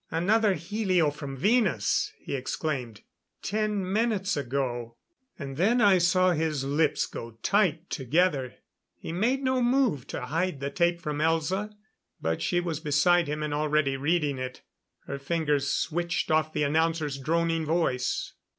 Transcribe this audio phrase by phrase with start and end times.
[0.09, 3.01] "Another helio from Venus!" he exclaimed.
[3.43, 4.97] "Ten minutes ago."
[5.37, 8.55] And then I saw his lips go tight together.
[8.97, 11.71] He made no move to hide the tape from Elza,
[12.19, 14.63] but she was beside him and already reading it.
[15.05, 18.33] Her fingers switched off the announcer's droning voice.